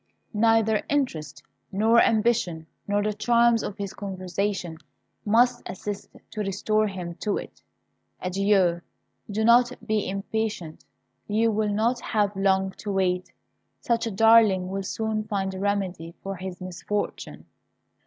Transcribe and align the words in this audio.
Neither 0.33 0.81
interest, 0.89 1.43
nor 1.71 1.99
ambition, 2.01 2.65
nor 2.87 3.03
the 3.03 3.13
charms 3.13 3.61
of 3.61 3.77
his 3.77 3.93
conversation, 3.93 4.79
must 5.25 5.61
assist 5.69 6.09
to 6.31 6.39
restore 6.41 6.87
him 6.87 7.13
to 7.21 7.37
it. 7.37 7.61
Adieu! 8.19 8.81
Do 9.29 9.45
not 9.45 9.71
be 9.85 10.09
impatient; 10.09 10.85
you 11.27 11.51
will 11.51 11.69
not 11.71 11.99
have 12.01 12.35
long 12.35 12.71
to 12.79 12.91
wait. 12.91 13.31
Such 13.79 14.07
a 14.07 14.11
darling 14.11 14.69
will 14.69 14.81
soon 14.81 15.25
find 15.25 15.53
a 15.53 15.59
remedy 15.59 16.15
for 16.23 16.35
his 16.35 16.59
misfortune." 16.59 17.45